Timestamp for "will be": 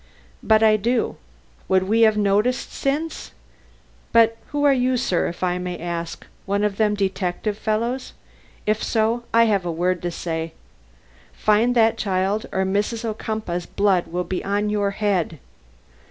14.07-14.43